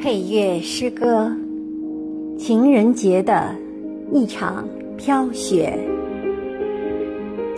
[0.00, 1.26] 配乐诗歌
[2.38, 3.52] 《情人节的
[4.12, 4.64] 一场
[4.96, 5.76] 飘雪》，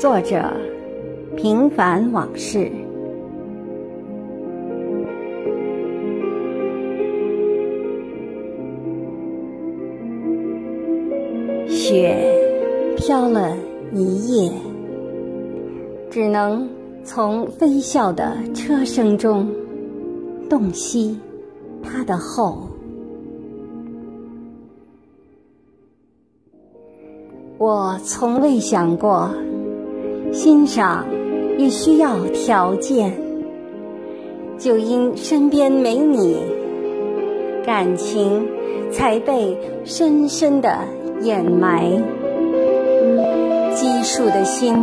[0.00, 0.50] 作者：
[1.36, 2.70] 平凡往事。
[11.68, 12.16] 雪
[12.96, 13.54] 飘了
[13.92, 14.50] 一夜，
[16.08, 16.66] 只能
[17.04, 19.46] 从飞啸的车声中
[20.48, 21.18] 洞悉。
[21.82, 22.68] 他的后，
[27.58, 29.30] 我从未想过，
[30.32, 31.06] 欣赏
[31.58, 33.12] 也需要条件。
[34.58, 36.36] 就因身边没你，
[37.64, 38.46] 感情
[38.90, 40.78] 才被深深的
[41.22, 41.90] 掩埋。
[43.74, 44.76] 积数的心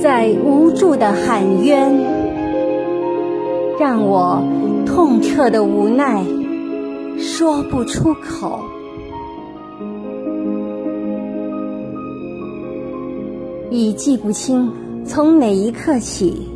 [0.00, 2.15] 在无助的喊冤，
[3.78, 4.42] 让我。
[4.86, 6.24] 痛彻的无奈，
[7.18, 8.60] 说不出口。
[13.70, 14.72] 已记不清
[15.04, 16.48] 从哪一刻起，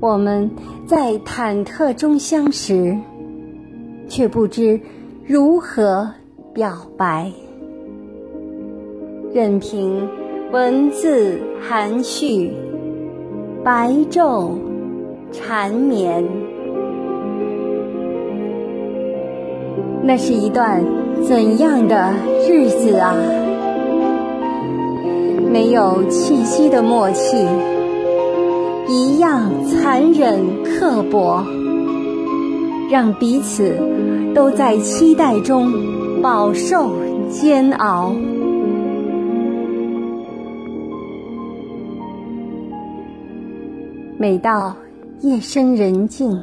[0.00, 0.50] 我们
[0.84, 2.94] 在忐忑中相识，
[4.08, 4.78] 却不知
[5.24, 6.10] 如何
[6.52, 7.32] 表白。
[9.32, 10.06] 任凭
[10.52, 12.52] 文字含蓄，
[13.64, 14.50] 白昼
[15.48, 16.22] 缠绵。
[20.02, 20.84] 那是一段
[21.26, 22.12] 怎样的
[22.46, 23.16] 日子啊！
[25.50, 27.46] 没有气息的默契，
[28.88, 31.42] 一样残忍刻薄，
[32.90, 33.74] 让彼此
[34.34, 35.72] 都在期待中
[36.20, 36.90] 饱受
[37.30, 38.12] 煎熬。
[44.18, 44.76] 每到
[45.20, 46.40] 夜深人静，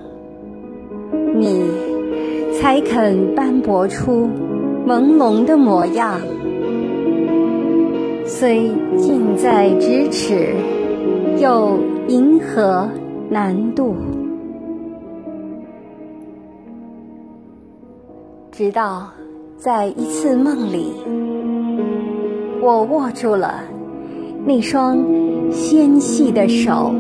[1.36, 1.64] 你。
[2.58, 4.30] 才肯斑驳出
[4.88, 6.20] 朦胧的模样，
[8.26, 10.56] 虽近在咫尺，
[11.38, 11.78] 又
[12.08, 12.90] 银河
[13.30, 13.94] 难渡。
[18.52, 19.10] 直到
[19.58, 20.94] 在一次梦里，
[22.62, 23.64] 我握住了
[24.46, 24.98] 那双
[25.52, 26.96] 纤细的手，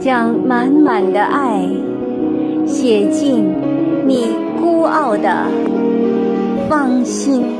[0.00, 1.90] 将满满的爱。
[2.66, 3.44] 写进
[4.06, 5.46] 你孤傲的
[6.68, 7.59] 芳心。